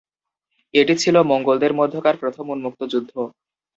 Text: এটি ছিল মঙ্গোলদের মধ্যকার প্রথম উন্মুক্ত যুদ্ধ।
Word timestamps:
এটি 0.73 0.93
ছিল 1.03 1.15
মঙ্গোলদের 1.31 1.71
মধ্যকার 1.79 2.15
প্রথম 2.21 2.45
উন্মুক্ত 2.53 2.81
যুদ্ধ। 2.91 3.13